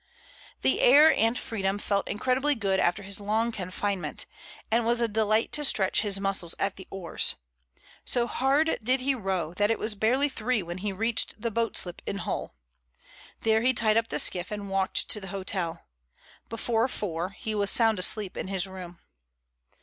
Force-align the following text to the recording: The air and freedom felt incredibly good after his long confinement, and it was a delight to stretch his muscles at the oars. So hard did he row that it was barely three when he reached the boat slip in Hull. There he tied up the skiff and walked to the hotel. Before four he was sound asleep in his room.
The 0.63 0.79
air 0.81 1.13
and 1.15 1.37
freedom 1.37 1.77
felt 1.77 2.07
incredibly 2.07 2.55
good 2.55 2.79
after 2.79 3.03
his 3.03 3.19
long 3.19 3.51
confinement, 3.51 4.25
and 4.71 4.81
it 4.83 4.87
was 4.87 4.99
a 4.99 5.07
delight 5.07 5.51
to 5.51 5.63
stretch 5.63 6.01
his 6.01 6.19
muscles 6.19 6.55
at 6.57 6.75
the 6.75 6.87
oars. 6.89 7.35
So 8.03 8.25
hard 8.25 8.79
did 8.83 9.01
he 9.01 9.13
row 9.13 9.53
that 9.53 9.69
it 9.69 9.77
was 9.77 9.93
barely 9.93 10.27
three 10.27 10.63
when 10.63 10.79
he 10.79 10.91
reached 10.91 11.39
the 11.39 11.51
boat 11.51 11.77
slip 11.77 12.01
in 12.07 12.17
Hull. 12.17 12.55
There 13.41 13.61
he 13.61 13.75
tied 13.75 13.95
up 13.95 14.07
the 14.07 14.17
skiff 14.17 14.49
and 14.49 14.71
walked 14.71 15.07
to 15.09 15.21
the 15.21 15.27
hotel. 15.27 15.85
Before 16.49 16.87
four 16.87 17.29
he 17.37 17.53
was 17.53 17.69
sound 17.69 17.99
asleep 17.99 18.35
in 18.35 18.47
his 18.47 18.65
room. 18.65 18.97